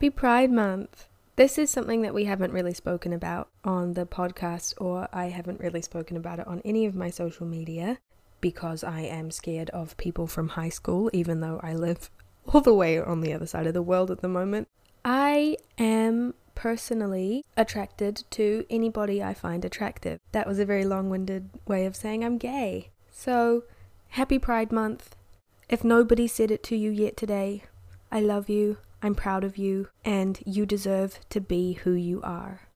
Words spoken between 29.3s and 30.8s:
of you, and you